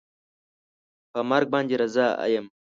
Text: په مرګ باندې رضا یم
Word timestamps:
په 1.11 1.19
مرګ 1.29 1.47
باندې 1.53 1.75
رضا 1.81 2.07
یم 2.33 2.45